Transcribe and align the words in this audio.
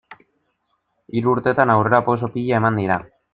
Hiru 1.17 1.33
urtetan 1.35 1.73
aurrerapauso 1.75 2.31
pila 2.39 2.59
eman 2.63 2.81
dira. 2.83 2.99